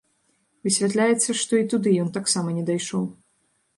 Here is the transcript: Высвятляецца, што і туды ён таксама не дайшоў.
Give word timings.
Высвятляецца, 0.67 1.29
што 1.41 1.61
і 1.65 1.67
туды 1.73 1.89
ён 2.05 2.09
таксама 2.19 2.49
не 2.59 2.63
дайшоў. 2.71 3.03